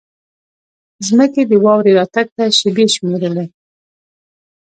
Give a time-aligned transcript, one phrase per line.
[1.07, 3.45] ځمکې د واورې راتګ ته شېبې شمېرلې.